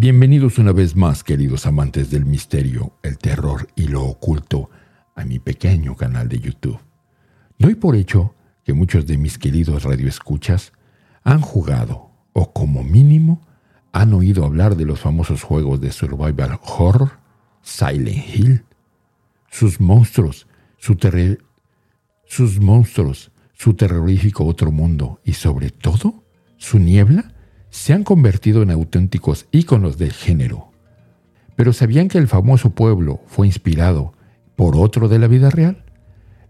Bienvenidos 0.00 0.58
una 0.58 0.70
vez 0.70 0.94
más, 0.94 1.24
queridos 1.24 1.66
amantes 1.66 2.08
del 2.08 2.24
misterio, 2.24 2.92
el 3.02 3.18
terror 3.18 3.66
y 3.74 3.88
lo 3.88 4.04
oculto, 4.04 4.70
a 5.16 5.24
mi 5.24 5.40
pequeño 5.40 5.96
canal 5.96 6.28
de 6.28 6.38
YouTube. 6.38 6.78
Doy 7.58 7.74
por 7.74 7.96
hecho 7.96 8.32
que 8.62 8.74
muchos 8.74 9.06
de 9.06 9.18
mis 9.18 9.38
queridos 9.38 9.82
radioescuchas 9.82 10.72
han 11.24 11.40
jugado, 11.40 12.12
o 12.32 12.52
como 12.52 12.84
mínimo, 12.84 13.44
han 13.90 14.14
oído 14.14 14.44
hablar 14.44 14.76
de 14.76 14.84
los 14.84 15.00
famosos 15.00 15.42
juegos 15.42 15.80
de 15.80 15.90
survival 15.90 16.60
horror, 16.62 17.18
Silent 17.62 18.36
Hill, 18.36 18.64
sus 19.50 19.80
monstruos, 19.80 20.46
su 20.76 20.96
sus 22.24 22.60
monstruos, 22.60 23.32
su 23.52 23.74
terrorífico 23.74 24.44
otro 24.44 24.70
mundo 24.70 25.20
y 25.24 25.32
sobre 25.32 25.70
todo, 25.70 26.22
su 26.56 26.78
niebla 26.78 27.34
se 27.70 27.92
han 27.92 28.04
convertido 28.04 28.62
en 28.62 28.70
auténticos 28.70 29.46
íconos 29.50 29.98
del 29.98 30.12
género. 30.12 30.72
Pero 31.56 31.72
¿sabían 31.72 32.08
que 32.08 32.18
el 32.18 32.28
famoso 32.28 32.70
pueblo 32.70 33.20
fue 33.26 33.46
inspirado 33.46 34.12
por 34.56 34.76
otro 34.76 35.08
de 35.08 35.18
la 35.18 35.26
vida 35.26 35.50
real? 35.50 35.84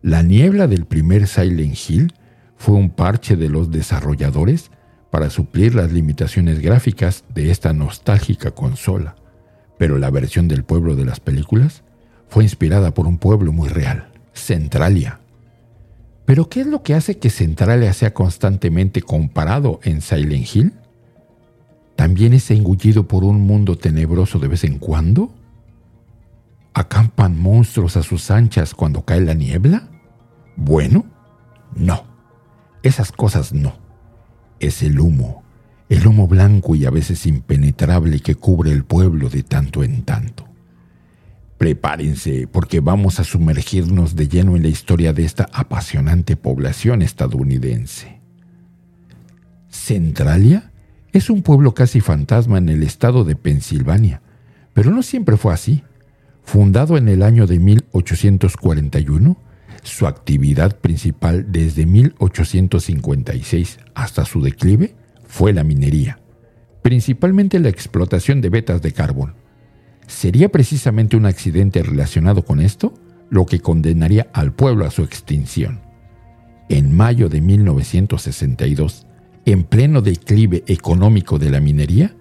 La 0.02 0.22
niebla 0.22 0.66
del 0.66 0.84
primer 0.84 1.26
Silent 1.26 1.76
Hill 1.88 2.12
fue 2.56 2.74
un 2.74 2.90
parche 2.90 3.36
de 3.36 3.48
los 3.48 3.70
desarrolladores 3.70 4.70
para 5.10 5.30
suplir 5.30 5.74
las 5.74 5.92
limitaciones 5.92 6.60
gráficas 6.60 7.24
de 7.34 7.50
esta 7.50 7.72
nostálgica 7.72 8.50
consola. 8.50 9.16
Pero 9.78 9.98
la 9.98 10.10
versión 10.10 10.48
del 10.48 10.64
pueblo 10.64 10.96
de 10.96 11.04
las 11.04 11.20
películas 11.20 11.82
fue 12.28 12.44
inspirada 12.44 12.92
por 12.92 13.06
un 13.06 13.18
pueblo 13.18 13.52
muy 13.52 13.68
real, 13.68 14.10
Centralia. 14.32 15.20
Pero 16.26 16.50
¿qué 16.50 16.60
es 16.60 16.66
lo 16.66 16.82
que 16.82 16.94
hace 16.94 17.18
que 17.18 17.30
Centralia 17.30 17.92
sea 17.94 18.12
constantemente 18.12 19.00
comparado 19.00 19.80
en 19.82 20.02
Silent 20.02 20.54
Hill? 20.54 20.72
¿También 21.98 22.32
es 22.32 22.52
engullido 22.52 23.08
por 23.08 23.24
un 23.24 23.40
mundo 23.40 23.76
tenebroso 23.76 24.38
de 24.38 24.46
vez 24.46 24.62
en 24.62 24.78
cuando? 24.78 25.34
¿Acampan 26.72 27.36
monstruos 27.36 27.96
a 27.96 28.04
sus 28.04 28.30
anchas 28.30 28.72
cuando 28.72 29.04
cae 29.04 29.20
la 29.20 29.34
niebla? 29.34 29.88
Bueno, 30.54 31.06
no. 31.74 32.04
Esas 32.84 33.10
cosas 33.10 33.52
no. 33.52 33.80
Es 34.60 34.84
el 34.84 35.00
humo, 35.00 35.42
el 35.88 36.06
humo 36.06 36.28
blanco 36.28 36.76
y 36.76 36.84
a 36.84 36.90
veces 36.90 37.26
impenetrable 37.26 38.20
que 38.20 38.36
cubre 38.36 38.70
el 38.70 38.84
pueblo 38.84 39.28
de 39.28 39.42
tanto 39.42 39.82
en 39.82 40.04
tanto. 40.04 40.46
Prepárense 41.58 42.46
porque 42.46 42.78
vamos 42.78 43.18
a 43.18 43.24
sumergirnos 43.24 44.14
de 44.14 44.28
lleno 44.28 44.54
en 44.54 44.62
la 44.62 44.68
historia 44.68 45.12
de 45.12 45.24
esta 45.24 45.48
apasionante 45.52 46.36
población 46.36 47.02
estadounidense. 47.02 48.20
¿Centralia? 49.68 50.67
Es 51.12 51.30
un 51.30 51.42
pueblo 51.42 51.72
casi 51.74 52.00
fantasma 52.00 52.58
en 52.58 52.68
el 52.68 52.82
estado 52.82 53.24
de 53.24 53.34
Pensilvania, 53.34 54.20
pero 54.74 54.90
no 54.90 55.02
siempre 55.02 55.36
fue 55.36 55.54
así. 55.54 55.82
Fundado 56.42 56.96
en 56.96 57.08
el 57.08 57.22
año 57.22 57.46
de 57.46 57.58
1841, 57.58 59.36
su 59.82 60.06
actividad 60.06 60.76
principal 60.76 61.50
desde 61.50 61.86
1856 61.86 63.78
hasta 63.94 64.24
su 64.24 64.42
declive 64.42 64.94
fue 65.26 65.52
la 65.52 65.64
minería, 65.64 66.20
principalmente 66.82 67.58
la 67.58 67.68
explotación 67.68 68.40
de 68.40 68.50
vetas 68.50 68.82
de 68.82 68.92
carbón. 68.92 69.34
¿Sería 70.06 70.50
precisamente 70.50 71.16
un 71.16 71.26
accidente 71.26 71.82
relacionado 71.82 72.44
con 72.44 72.60
esto 72.60 72.94
lo 73.30 73.46
que 73.46 73.60
condenaría 73.60 74.28
al 74.32 74.52
pueblo 74.52 74.86
a 74.86 74.90
su 74.90 75.02
extinción? 75.02 75.80
En 76.68 76.94
mayo 76.94 77.28
de 77.28 77.40
1962, 77.40 79.06
en 79.52 79.64
pleno 79.64 80.02
declive 80.02 80.64
económico 80.66 81.38
de 81.38 81.50
la 81.50 81.60
minería, 81.60 82.14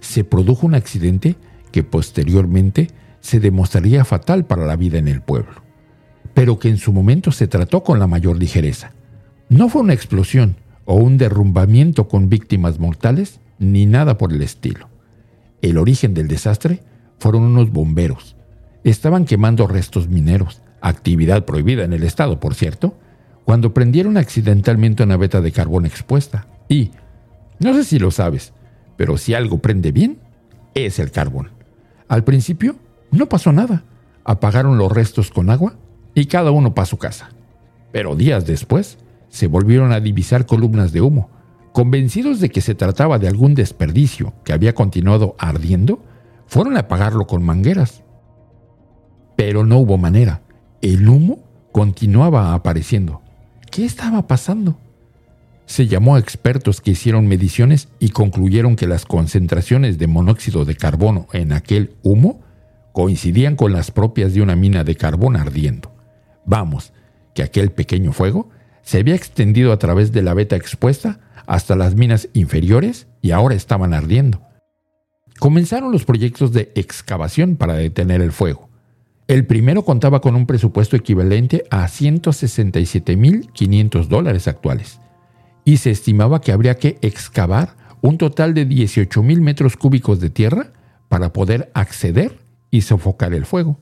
se 0.00 0.24
produjo 0.24 0.66
un 0.66 0.74
accidente 0.74 1.36
que 1.72 1.82
posteriormente 1.82 2.88
se 3.20 3.40
demostraría 3.40 4.04
fatal 4.04 4.46
para 4.46 4.66
la 4.66 4.76
vida 4.76 4.98
en 4.98 5.08
el 5.08 5.20
pueblo, 5.20 5.62
pero 6.34 6.58
que 6.58 6.68
en 6.68 6.78
su 6.78 6.92
momento 6.92 7.32
se 7.32 7.48
trató 7.48 7.82
con 7.82 7.98
la 7.98 8.06
mayor 8.06 8.38
ligereza. 8.38 8.92
No 9.48 9.68
fue 9.68 9.82
una 9.82 9.94
explosión 9.94 10.56
o 10.84 10.94
un 10.94 11.18
derrumbamiento 11.18 12.08
con 12.08 12.28
víctimas 12.28 12.78
mortales, 12.78 13.40
ni 13.58 13.86
nada 13.86 14.16
por 14.16 14.32
el 14.32 14.42
estilo. 14.42 14.88
El 15.62 15.78
origen 15.78 16.14
del 16.14 16.28
desastre 16.28 16.80
fueron 17.18 17.42
unos 17.42 17.72
bomberos. 17.72 18.36
Estaban 18.84 19.24
quemando 19.24 19.66
restos 19.66 20.08
mineros, 20.08 20.62
actividad 20.80 21.44
prohibida 21.44 21.84
en 21.84 21.92
el 21.92 22.04
estado, 22.04 22.38
por 22.38 22.54
cierto, 22.54 22.96
cuando 23.44 23.74
prendieron 23.74 24.16
accidentalmente 24.16 25.02
una 25.02 25.16
veta 25.16 25.40
de 25.40 25.52
carbón 25.52 25.86
expuesta. 25.86 26.46
Y, 26.68 26.90
no 27.58 27.74
sé 27.74 27.84
si 27.84 27.98
lo 27.98 28.10
sabes, 28.10 28.52
pero 28.96 29.16
si 29.16 29.34
algo 29.34 29.58
prende 29.58 29.92
bien, 29.92 30.18
es 30.74 30.98
el 30.98 31.10
carbón. 31.10 31.50
Al 32.08 32.24
principio, 32.24 32.76
no 33.10 33.28
pasó 33.28 33.52
nada. 33.52 33.84
Apagaron 34.24 34.78
los 34.78 34.92
restos 34.92 35.30
con 35.30 35.50
agua 35.50 35.74
y 36.14 36.26
cada 36.26 36.50
uno 36.50 36.74
para 36.74 36.86
su 36.86 36.98
casa. 36.98 37.30
Pero 37.92 38.16
días 38.16 38.46
después, 38.46 38.98
se 39.28 39.46
volvieron 39.46 39.92
a 39.92 40.00
divisar 40.00 40.46
columnas 40.46 40.92
de 40.92 41.00
humo. 41.00 41.30
Convencidos 41.72 42.40
de 42.40 42.50
que 42.50 42.60
se 42.60 42.74
trataba 42.74 43.18
de 43.18 43.28
algún 43.28 43.54
desperdicio 43.54 44.34
que 44.44 44.52
había 44.52 44.74
continuado 44.74 45.36
ardiendo, 45.38 46.02
fueron 46.46 46.76
a 46.76 46.80
apagarlo 46.80 47.26
con 47.26 47.42
mangueras. 47.42 48.02
Pero 49.36 49.64
no 49.64 49.78
hubo 49.78 49.96
manera. 49.96 50.42
El 50.82 51.08
humo 51.08 51.38
continuaba 51.72 52.54
apareciendo. 52.54 53.22
¿Qué 53.70 53.84
estaba 53.84 54.26
pasando? 54.26 54.78
Se 55.68 55.86
llamó 55.86 56.16
a 56.16 56.18
expertos 56.18 56.80
que 56.80 56.90
hicieron 56.92 57.28
mediciones 57.28 57.88
y 58.00 58.08
concluyeron 58.08 58.74
que 58.74 58.86
las 58.86 59.04
concentraciones 59.04 59.98
de 59.98 60.06
monóxido 60.06 60.64
de 60.64 60.76
carbono 60.76 61.26
en 61.34 61.52
aquel 61.52 61.94
humo 62.02 62.40
coincidían 62.92 63.54
con 63.54 63.74
las 63.74 63.90
propias 63.90 64.32
de 64.32 64.40
una 64.40 64.56
mina 64.56 64.82
de 64.82 64.96
carbón 64.96 65.36
ardiendo. 65.36 65.92
Vamos, 66.46 66.94
que 67.34 67.42
aquel 67.42 67.70
pequeño 67.70 68.14
fuego 68.14 68.48
se 68.82 68.96
había 68.98 69.14
extendido 69.14 69.70
a 69.70 69.78
través 69.78 70.10
de 70.10 70.22
la 70.22 70.32
veta 70.32 70.56
expuesta 70.56 71.20
hasta 71.46 71.76
las 71.76 71.96
minas 71.96 72.30
inferiores 72.32 73.06
y 73.20 73.32
ahora 73.32 73.54
estaban 73.54 73.92
ardiendo. 73.92 74.40
Comenzaron 75.38 75.92
los 75.92 76.06
proyectos 76.06 76.54
de 76.54 76.72
excavación 76.76 77.56
para 77.56 77.74
detener 77.74 78.22
el 78.22 78.32
fuego. 78.32 78.70
El 79.26 79.44
primero 79.44 79.84
contaba 79.84 80.22
con 80.22 80.34
un 80.34 80.46
presupuesto 80.46 80.96
equivalente 80.96 81.64
a 81.70 81.84
167.500 81.84 84.06
dólares 84.06 84.48
actuales 84.48 84.98
y 85.68 85.76
se 85.76 85.90
estimaba 85.90 86.40
que 86.40 86.50
habría 86.50 86.78
que 86.78 86.96
excavar 87.02 87.76
un 88.00 88.16
total 88.16 88.54
de 88.54 88.64
18 88.64 89.22
mil 89.22 89.42
metros 89.42 89.76
cúbicos 89.76 90.18
de 90.18 90.30
tierra 90.30 90.72
para 91.10 91.34
poder 91.34 91.70
acceder 91.74 92.38
y 92.70 92.80
sofocar 92.80 93.34
el 93.34 93.44
fuego. 93.44 93.78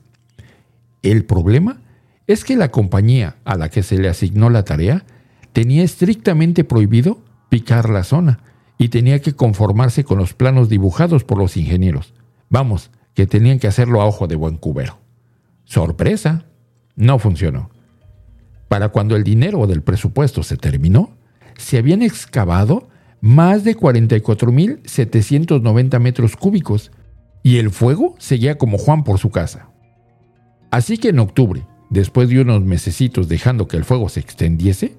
El 1.01 1.23
problema 1.23 1.79
es 2.27 2.43
que 2.43 2.57
la 2.57 2.71
compañía 2.71 3.37
a 3.45 3.55
la 3.55 3.69
que 3.69 3.83
se 3.83 3.97
le 3.97 4.09
asignó 4.09 4.49
la 4.49 4.65
tarea 4.65 5.05
tenía 5.53 5.81
estrictamente 5.81 6.65
prohibido 6.65 7.21
picar 7.47 7.89
la 7.89 8.03
zona 8.03 8.39
y 8.77 8.89
tenía 8.89 9.21
que 9.21 9.31
conformarse 9.31 10.03
con 10.03 10.17
los 10.17 10.33
planos 10.33 10.67
dibujados 10.67 11.23
por 11.23 11.37
los 11.37 11.55
ingenieros. 11.55 12.13
Vamos, 12.49 12.91
que 13.13 13.27
tenían 13.27 13.59
que 13.59 13.67
hacerlo 13.67 14.01
a 14.01 14.05
ojo 14.07 14.27
de 14.27 14.35
buen 14.35 14.57
cubero. 14.57 14.99
Sorpresa, 15.63 16.47
no 16.97 17.17
funcionó. 17.17 17.69
Para 18.67 18.89
cuando 18.89 19.15
el 19.15 19.23
dinero 19.23 19.65
del 19.67 19.83
presupuesto 19.83 20.43
se 20.43 20.57
terminó, 20.57 21.16
se 21.57 21.77
habían 21.77 22.01
excavado 22.01 22.87
más 23.21 23.63
de 23.63 23.75
44.790 23.75 25.99
metros 25.99 26.35
cúbicos 26.35 26.91
y 27.43 27.57
el 27.57 27.71
fuego 27.71 28.15
seguía 28.19 28.57
como 28.57 28.77
Juan 28.77 29.03
por 29.03 29.19
su 29.19 29.31
casa. 29.31 29.69
Así 30.71 30.97
que 30.97 31.09
en 31.09 31.19
octubre, 31.19 31.65
después 31.89 32.29
de 32.29 32.41
unos 32.41 32.63
mesecitos 32.63 33.27
dejando 33.27 33.67
que 33.67 33.77
el 33.77 33.85
fuego 33.85 34.09
se 34.09 34.19
extendiese, 34.19 34.95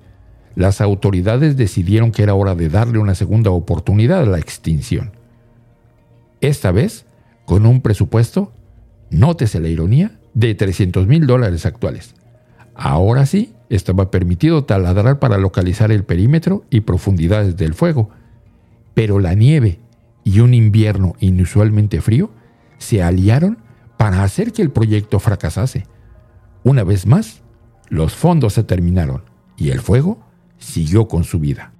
las 0.55 0.81
autoridades 0.81 1.57
decidieron 1.57 2.11
que 2.11 2.23
era 2.23 2.35
hora 2.35 2.55
de 2.55 2.69
darle 2.69 2.99
una 2.99 3.15
segunda 3.15 3.51
oportunidad 3.51 4.23
a 4.23 4.27
la 4.27 4.39
extinción. 4.39 5.13
Esta 6.41 6.73
vez, 6.73 7.05
con 7.45 7.67
un 7.67 7.81
presupuesto, 7.81 8.53
nótese 9.11 9.61
la 9.61 9.69
ironía, 9.69 10.19
de 10.35 10.55
300 10.55 11.07
mil 11.07 11.27
dólares 11.27 11.67
actuales. 11.67 12.15
Ahora 12.81 13.27
sí, 13.27 13.53
estaba 13.71 14.13
permitido 14.13 14.65
taladrar 14.65 15.19
para 15.19 15.37
localizar 15.37 15.91
el 15.91 16.05
perímetro 16.05 16.65
y 16.71 16.83
profundidades 16.83 17.57
del 17.57 17.75
fuego, 17.75 18.11
pero 18.95 19.19
la 19.19 19.35
nieve 19.35 19.81
y 20.23 20.39
un 20.39 20.55
invierno 20.55 21.15
inusualmente 21.19 22.01
frío 22.01 22.31
se 22.79 23.03
aliaron 23.03 23.59
para 23.97 24.23
hacer 24.23 24.53
que 24.53 24.63
el 24.63 24.71
proyecto 24.71 25.19
fracasase. 25.19 25.87
Una 26.63 26.85
vez 26.85 27.05
más, 27.05 27.43
los 27.89 28.15
fondos 28.15 28.53
se 28.53 28.63
terminaron 28.63 29.25
y 29.57 29.71
el 29.71 29.81
fuego 29.81 30.21
siguió 30.59 31.09
con 31.09 31.25
su 31.25 31.41
vida. 31.41 31.73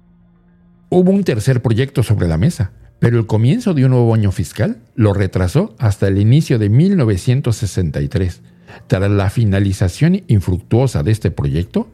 Hubo 0.89 1.11
un 1.11 1.23
tercer 1.23 1.61
proyecto 1.61 2.03
sobre 2.03 2.27
la 2.27 2.35
mesa, 2.35 2.73
pero 2.99 3.17
el 3.17 3.25
comienzo 3.25 3.73
de 3.73 3.85
un 3.85 3.91
nuevo 3.91 4.13
año 4.13 4.33
fiscal 4.33 4.81
lo 4.95 5.13
retrasó 5.13 5.75
hasta 5.79 6.09
el 6.09 6.17
inicio 6.17 6.59
de 6.59 6.67
1963 6.67 8.41
tras 8.87 9.09
la 9.09 9.29
finalización 9.29 10.23
infructuosa 10.27 11.03
de 11.03 11.11
este 11.11 11.31
proyecto, 11.31 11.89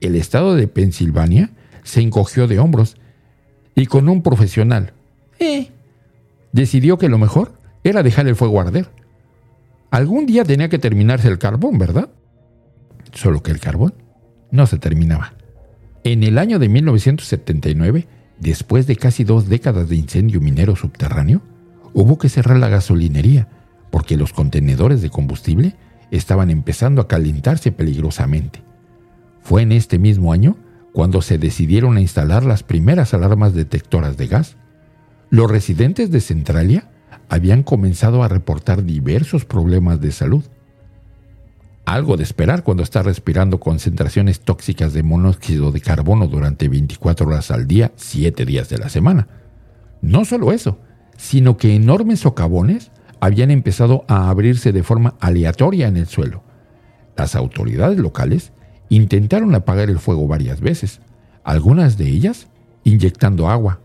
el 0.00 0.16
estado 0.16 0.54
de 0.54 0.68
Pensilvania 0.68 1.50
se 1.82 2.00
encogió 2.00 2.46
de 2.46 2.58
hombros 2.58 2.96
y 3.74 3.86
con 3.86 4.08
un 4.08 4.22
profesional, 4.22 4.92
eh, 5.38 5.70
decidió 6.52 6.98
que 6.98 7.08
lo 7.08 7.18
mejor 7.18 7.54
era 7.84 8.02
dejar 8.02 8.28
el 8.28 8.36
fuego 8.36 8.60
arder. 8.60 8.88
Algún 9.90 10.26
día 10.26 10.44
tenía 10.44 10.68
que 10.68 10.78
terminarse 10.78 11.28
el 11.28 11.38
carbón, 11.38 11.78
¿verdad? 11.78 12.10
Solo 13.12 13.42
que 13.42 13.50
el 13.50 13.60
carbón 13.60 13.94
no 14.50 14.66
se 14.66 14.78
terminaba. 14.78 15.34
En 16.04 16.22
el 16.22 16.38
año 16.38 16.58
de 16.58 16.68
1979, 16.68 18.06
después 18.38 18.86
de 18.86 18.96
casi 18.96 19.24
dos 19.24 19.48
décadas 19.48 19.88
de 19.88 19.96
incendio 19.96 20.40
minero 20.40 20.76
subterráneo, 20.76 21.42
hubo 21.92 22.18
que 22.18 22.28
cerrar 22.28 22.58
la 22.58 22.68
gasolinería 22.68 23.48
porque 23.90 24.16
los 24.16 24.32
contenedores 24.32 25.02
de 25.02 25.10
combustible 25.10 25.74
estaban 26.10 26.50
empezando 26.50 27.00
a 27.00 27.08
calentarse 27.08 27.72
peligrosamente. 27.72 28.62
Fue 29.40 29.62
en 29.62 29.72
este 29.72 29.98
mismo 29.98 30.32
año 30.32 30.56
cuando 30.92 31.22
se 31.22 31.38
decidieron 31.38 31.96
a 31.96 32.00
instalar 32.00 32.44
las 32.44 32.62
primeras 32.62 33.14
alarmas 33.14 33.54
detectoras 33.54 34.16
de 34.16 34.26
gas. 34.26 34.56
Los 35.30 35.50
residentes 35.50 36.10
de 36.10 36.20
Centralia 36.20 36.90
habían 37.28 37.62
comenzado 37.62 38.22
a 38.22 38.28
reportar 38.28 38.84
diversos 38.84 39.44
problemas 39.44 40.00
de 40.00 40.12
salud. 40.12 40.44
Algo 41.84 42.16
de 42.16 42.24
esperar 42.24 42.62
cuando 42.62 42.82
está 42.82 43.02
respirando 43.02 43.60
concentraciones 43.60 44.40
tóxicas 44.40 44.92
de 44.92 45.02
monóxido 45.02 45.72
de 45.72 45.80
carbono 45.80 46.26
durante 46.26 46.68
24 46.68 47.26
horas 47.26 47.50
al 47.50 47.66
día, 47.66 47.92
7 47.96 48.44
días 48.44 48.68
de 48.68 48.78
la 48.78 48.88
semana. 48.88 49.28
No 50.02 50.24
solo 50.24 50.52
eso, 50.52 50.78
sino 51.16 51.56
que 51.56 51.74
enormes 51.74 52.20
socavones 52.20 52.90
habían 53.20 53.50
empezado 53.50 54.04
a 54.08 54.30
abrirse 54.30 54.72
de 54.72 54.82
forma 54.82 55.14
aleatoria 55.20 55.88
en 55.88 55.96
el 55.96 56.06
suelo. 56.06 56.42
Las 57.16 57.36
autoridades 57.36 57.98
locales 57.98 58.52
intentaron 58.88 59.54
apagar 59.54 59.90
el 59.90 59.98
fuego 59.98 60.26
varias 60.26 60.60
veces, 60.60 61.00
algunas 61.44 61.96
de 61.96 62.08
ellas 62.08 62.48
inyectando 62.84 63.48
agua, 63.48 63.80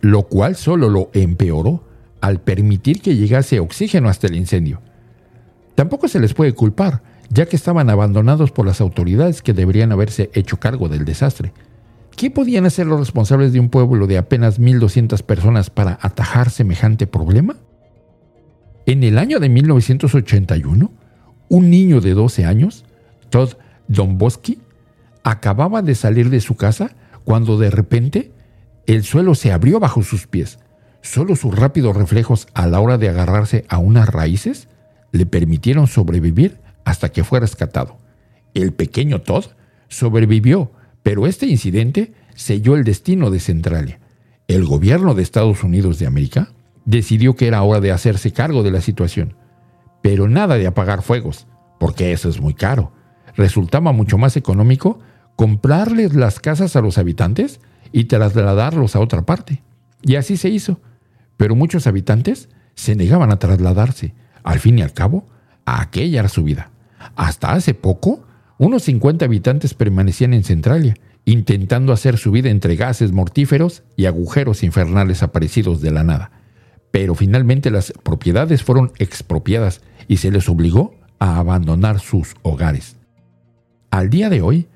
lo 0.00 0.22
cual 0.24 0.56
solo 0.56 0.88
lo 0.88 1.10
empeoró 1.12 1.84
al 2.20 2.40
permitir 2.40 3.00
que 3.00 3.16
llegase 3.16 3.60
oxígeno 3.60 4.08
hasta 4.08 4.26
el 4.26 4.36
incendio. 4.36 4.80
Tampoco 5.74 6.08
se 6.08 6.18
les 6.20 6.32
puede 6.32 6.54
culpar, 6.54 7.02
ya 7.28 7.46
que 7.46 7.56
estaban 7.56 7.90
abandonados 7.90 8.50
por 8.50 8.66
las 8.66 8.80
autoridades 8.80 9.42
que 9.42 9.52
deberían 9.52 9.92
haberse 9.92 10.30
hecho 10.32 10.58
cargo 10.58 10.88
del 10.88 11.04
desastre. 11.04 11.52
¿Qué 12.16 12.30
podían 12.30 12.64
hacer 12.64 12.86
los 12.86 12.98
responsables 12.98 13.52
de 13.52 13.60
un 13.60 13.68
pueblo 13.68 14.06
de 14.06 14.16
apenas 14.16 14.58
1.200 14.58 15.22
personas 15.22 15.68
para 15.68 15.98
atajar 16.00 16.50
semejante 16.50 17.06
problema? 17.06 17.56
En 18.86 19.02
el 19.02 19.18
año 19.18 19.40
de 19.40 19.48
1981, 19.48 20.92
un 21.48 21.70
niño 21.70 22.00
de 22.00 22.14
12 22.14 22.44
años, 22.44 22.84
Todd 23.30 23.54
Domboski, 23.88 24.60
acababa 25.24 25.82
de 25.82 25.96
salir 25.96 26.30
de 26.30 26.40
su 26.40 26.54
casa 26.54 26.94
cuando 27.24 27.58
de 27.58 27.70
repente 27.70 28.30
el 28.86 29.02
suelo 29.02 29.34
se 29.34 29.50
abrió 29.50 29.80
bajo 29.80 30.04
sus 30.04 30.28
pies. 30.28 30.60
Solo 31.02 31.34
sus 31.34 31.52
rápidos 31.56 31.96
reflejos 31.96 32.46
a 32.54 32.68
la 32.68 32.78
hora 32.78 32.96
de 32.96 33.08
agarrarse 33.08 33.64
a 33.68 33.78
unas 33.78 34.08
raíces 34.08 34.68
le 35.10 35.26
permitieron 35.26 35.88
sobrevivir 35.88 36.58
hasta 36.84 37.08
que 37.08 37.24
fue 37.24 37.40
rescatado. 37.40 37.98
El 38.54 38.72
pequeño 38.72 39.20
Todd 39.20 39.46
sobrevivió, 39.88 40.70
pero 41.02 41.26
este 41.26 41.46
incidente 41.46 42.12
selló 42.36 42.76
el 42.76 42.84
destino 42.84 43.32
de 43.32 43.40
Centralia. 43.40 43.98
El 44.46 44.64
gobierno 44.64 45.14
de 45.14 45.24
Estados 45.24 45.64
Unidos 45.64 45.98
de 45.98 46.06
América 46.06 46.50
decidió 46.86 47.34
que 47.34 47.48
era 47.48 47.62
hora 47.62 47.80
de 47.80 47.92
hacerse 47.92 48.32
cargo 48.32 48.62
de 48.62 48.70
la 48.70 48.80
situación. 48.80 49.34
Pero 50.00 50.28
nada 50.28 50.56
de 50.56 50.66
apagar 50.66 51.02
fuegos, 51.02 51.46
porque 51.78 52.12
eso 52.12 52.30
es 52.30 52.40
muy 52.40 52.54
caro. 52.54 52.92
Resultaba 53.36 53.92
mucho 53.92 54.16
más 54.16 54.36
económico 54.36 55.00
comprarles 55.34 56.14
las 56.14 56.40
casas 56.40 56.76
a 56.76 56.80
los 56.80 56.96
habitantes 56.96 57.60
y 57.92 58.04
trasladarlos 58.04 58.96
a 58.96 59.00
otra 59.00 59.22
parte. 59.22 59.62
Y 60.00 60.14
así 60.14 60.38
se 60.38 60.48
hizo. 60.48 60.80
Pero 61.36 61.54
muchos 61.54 61.86
habitantes 61.86 62.48
se 62.74 62.96
negaban 62.96 63.30
a 63.30 63.38
trasladarse. 63.38 64.14
Al 64.42 64.60
fin 64.60 64.78
y 64.78 64.82
al 64.82 64.94
cabo, 64.94 65.26
a 65.66 65.82
aquella 65.82 66.20
era 66.20 66.28
su 66.28 66.44
vida. 66.44 66.70
Hasta 67.16 67.52
hace 67.52 67.74
poco, 67.74 68.24
unos 68.58 68.84
50 68.84 69.24
habitantes 69.24 69.74
permanecían 69.74 70.32
en 70.32 70.44
Centralia, 70.44 70.94
intentando 71.24 71.92
hacer 71.92 72.16
su 72.16 72.30
vida 72.30 72.48
entre 72.48 72.76
gases 72.76 73.12
mortíferos 73.12 73.82
y 73.96 74.06
agujeros 74.06 74.62
infernales 74.62 75.22
aparecidos 75.22 75.82
de 75.82 75.90
la 75.90 76.04
nada 76.04 76.35
pero 76.96 77.14
finalmente 77.14 77.70
las 77.70 77.92
propiedades 77.92 78.62
fueron 78.62 78.90
expropiadas 78.98 79.82
y 80.08 80.16
se 80.16 80.30
les 80.30 80.48
obligó 80.48 80.94
a 81.18 81.36
abandonar 81.36 82.00
sus 82.00 82.36
hogares. 82.40 82.96
Al 83.90 84.08
día 84.08 84.30
de 84.30 84.40
hoy, 84.40 84.66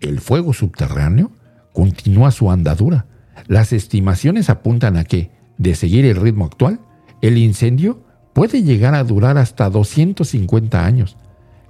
el 0.00 0.18
fuego 0.18 0.52
subterráneo 0.52 1.30
continúa 1.72 2.32
su 2.32 2.50
andadura. 2.50 3.06
Las 3.46 3.72
estimaciones 3.72 4.50
apuntan 4.50 4.96
a 4.96 5.04
que, 5.04 5.30
de 5.56 5.76
seguir 5.76 6.04
el 6.04 6.16
ritmo 6.16 6.46
actual, 6.46 6.80
el 7.22 7.38
incendio 7.38 8.02
puede 8.32 8.64
llegar 8.64 8.96
a 8.96 9.04
durar 9.04 9.38
hasta 9.38 9.70
250 9.70 10.84
años. 10.84 11.16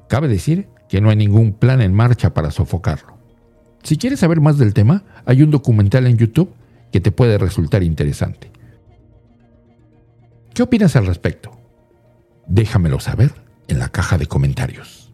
Cabe 0.08 0.26
decir 0.26 0.68
que 0.88 1.02
no 1.02 1.10
hay 1.10 1.16
ningún 1.16 1.52
plan 1.52 1.82
en 1.82 1.92
marcha 1.92 2.32
para 2.32 2.50
sofocarlo. 2.50 3.18
Si 3.82 3.98
quieres 3.98 4.20
saber 4.20 4.40
más 4.40 4.56
del 4.56 4.72
tema, 4.72 5.04
hay 5.26 5.42
un 5.42 5.50
documental 5.50 6.06
en 6.06 6.16
YouTube 6.16 6.48
que 6.92 7.02
te 7.02 7.12
puede 7.12 7.36
resultar 7.36 7.82
interesante. 7.82 8.50
¿Qué 10.58 10.64
opinas 10.64 10.96
al 10.96 11.06
respecto? 11.06 11.52
Déjamelo 12.48 12.98
saber 12.98 13.30
en 13.68 13.78
la 13.78 13.90
caja 13.90 14.18
de 14.18 14.26
comentarios. 14.26 15.07